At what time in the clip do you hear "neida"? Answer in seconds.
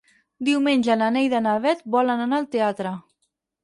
1.19-1.43